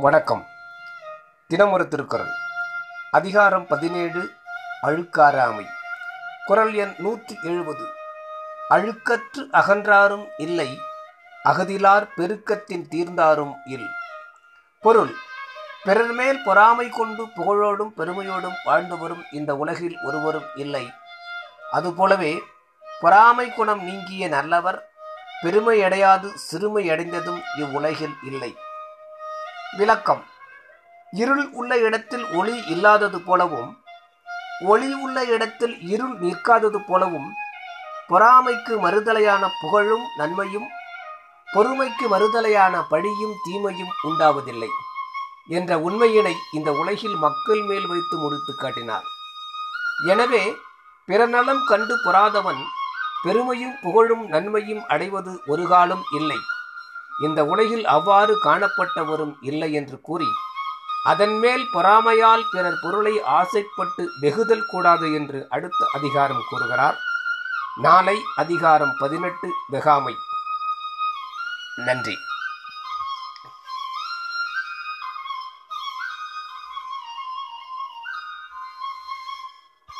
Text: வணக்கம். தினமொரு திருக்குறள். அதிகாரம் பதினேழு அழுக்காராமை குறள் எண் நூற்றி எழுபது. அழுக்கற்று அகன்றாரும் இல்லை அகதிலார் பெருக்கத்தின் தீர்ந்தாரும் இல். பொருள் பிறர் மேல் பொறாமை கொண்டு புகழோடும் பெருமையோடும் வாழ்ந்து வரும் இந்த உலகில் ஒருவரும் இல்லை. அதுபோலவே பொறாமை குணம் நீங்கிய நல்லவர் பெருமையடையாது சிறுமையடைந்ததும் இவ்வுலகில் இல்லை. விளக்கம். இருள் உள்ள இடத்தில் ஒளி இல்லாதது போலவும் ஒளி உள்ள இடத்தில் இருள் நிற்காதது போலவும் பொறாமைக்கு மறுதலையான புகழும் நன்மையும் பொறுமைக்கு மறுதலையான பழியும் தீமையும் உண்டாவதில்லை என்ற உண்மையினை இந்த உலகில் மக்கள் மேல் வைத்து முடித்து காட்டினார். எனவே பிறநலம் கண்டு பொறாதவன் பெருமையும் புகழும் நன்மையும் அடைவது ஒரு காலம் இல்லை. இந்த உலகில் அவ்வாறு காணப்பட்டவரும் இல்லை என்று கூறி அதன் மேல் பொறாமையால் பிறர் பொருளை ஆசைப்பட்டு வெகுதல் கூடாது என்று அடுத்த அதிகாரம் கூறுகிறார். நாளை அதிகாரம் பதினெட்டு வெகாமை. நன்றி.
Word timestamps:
வணக்கம். 0.00 0.46
தினமொரு 1.46 1.88
திருக்குறள். 1.88 2.30
அதிகாரம் 3.10 3.66
பதினேழு 3.66 4.30
அழுக்காராமை 4.82 5.66
குறள் 6.44 6.74
எண் 6.74 6.94
நூற்றி 6.98 7.38
எழுபது. 7.42 7.84
அழுக்கற்று 8.70 9.42
அகன்றாரும் 9.52 10.26
இல்லை 10.36 10.78
அகதிலார் 11.44 12.06
பெருக்கத்தின் 12.16 12.86
தீர்ந்தாரும் 12.90 13.54
இல். 13.66 13.88
பொருள் 14.80 15.14
பிறர் 15.82 16.12
மேல் 16.12 16.42
பொறாமை 16.44 16.88
கொண்டு 16.88 17.22
புகழோடும் 17.22 17.92
பெருமையோடும் 17.96 18.56
வாழ்ந்து 18.64 18.98
வரும் 18.98 19.24
இந்த 19.32 19.56
உலகில் 19.56 19.96
ஒருவரும் 20.02 20.46
இல்லை. 20.54 20.90
அதுபோலவே 21.72 22.42
பொறாமை 23.00 23.52
குணம் 23.52 23.84
நீங்கிய 23.84 24.28
நல்லவர் 24.28 24.90
பெருமையடையாது 25.42 26.30
சிறுமையடைந்ததும் 26.52 27.42
இவ்வுலகில் 27.56 28.16
இல்லை. 28.22 28.56
விளக்கம். 29.78 30.22
இருள் 31.22 31.46
உள்ள 31.58 31.72
இடத்தில் 31.86 32.24
ஒளி 32.38 32.54
இல்லாதது 32.74 33.18
போலவும் 33.28 33.70
ஒளி 34.72 34.88
உள்ள 35.04 35.16
இடத்தில் 35.34 35.74
இருள் 35.92 36.14
நிற்காதது 36.22 36.78
போலவும் 36.88 37.28
பொறாமைக்கு 38.10 38.74
மறுதலையான 38.84 39.44
புகழும் 39.60 40.04
நன்மையும் 40.18 40.68
பொறுமைக்கு 41.54 42.06
மறுதலையான 42.14 42.74
பழியும் 42.92 43.36
தீமையும் 43.44 43.92
உண்டாவதில்லை 44.08 44.70
என்ற 45.58 45.72
உண்மையினை 45.86 46.34
இந்த 46.58 46.70
உலகில் 46.80 47.16
மக்கள் 47.24 47.62
மேல் 47.68 47.86
வைத்து 47.92 48.16
முடித்து 48.16 48.52
காட்டினார். 48.54 49.06
எனவே 50.12 50.44
பிறநலம் 51.08 51.62
கண்டு 51.70 51.94
பொறாதவன் 52.04 52.62
பெருமையும் 53.24 53.76
புகழும் 53.82 54.24
நன்மையும் 54.34 54.82
அடைவது 54.94 55.32
ஒரு 55.46 55.64
காலம் 55.72 56.04
இல்லை. 56.18 56.38
இந்த 57.20 57.44
உலகில் 57.44 57.86
அவ்வாறு 57.86 58.38
காணப்பட்டவரும் 58.44 59.34
இல்லை 59.40 59.72
என்று 59.72 60.00
கூறி 60.00 60.26
அதன் 61.04 61.38
மேல் 61.38 61.68
பொறாமையால் 61.74 62.42
பிறர் 62.52 62.78
பொருளை 62.82 63.22
ஆசைப்பட்டு 63.22 64.08
வெகுதல் 64.20 64.66
கூடாது 64.66 65.14
என்று 65.14 65.46
அடுத்த 65.48 65.86
அதிகாரம் 65.94 66.42
கூறுகிறார். 66.50 66.96
நாளை 67.76 68.16
அதிகாரம் 68.36 68.94
பதினெட்டு 68.98 69.48
வெகாமை. 69.72 70.14
நன்றி. 71.76 72.16